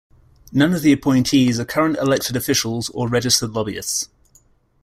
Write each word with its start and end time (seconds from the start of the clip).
None 0.51 0.73
of 0.73 0.81
the 0.81 0.91
appointees 0.93 1.59
are 1.59 1.65
current 1.65 1.95
elected 1.97 2.35
officials 2.35 2.89
or 2.89 3.07
registered 3.07 3.51
lobbyists. 3.51 4.09